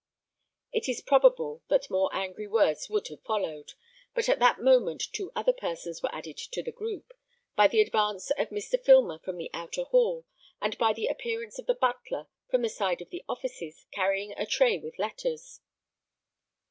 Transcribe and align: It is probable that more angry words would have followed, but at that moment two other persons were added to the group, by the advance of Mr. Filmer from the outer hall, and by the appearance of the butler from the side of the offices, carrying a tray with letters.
It 0.73 0.89
is 0.89 0.99
probable 0.99 1.61
that 1.67 1.91
more 1.91 2.09
angry 2.11 2.47
words 2.47 2.89
would 2.89 3.07
have 3.09 3.21
followed, 3.21 3.73
but 4.15 4.27
at 4.29 4.39
that 4.39 4.59
moment 4.59 5.03
two 5.13 5.31
other 5.35 5.53
persons 5.53 6.01
were 6.01 6.09
added 6.11 6.37
to 6.37 6.63
the 6.63 6.71
group, 6.71 7.13
by 7.55 7.67
the 7.67 7.81
advance 7.81 8.31
of 8.31 8.49
Mr. 8.49 8.83
Filmer 8.83 9.19
from 9.19 9.37
the 9.37 9.51
outer 9.53 9.83
hall, 9.83 10.25
and 10.59 10.75
by 10.79 10.91
the 10.91 11.05
appearance 11.05 11.59
of 11.59 11.67
the 11.67 11.75
butler 11.75 12.25
from 12.49 12.63
the 12.63 12.69
side 12.69 13.03
of 13.03 13.11
the 13.11 13.23
offices, 13.29 13.85
carrying 13.91 14.31
a 14.39 14.47
tray 14.47 14.79
with 14.79 14.97
letters. 14.97 15.61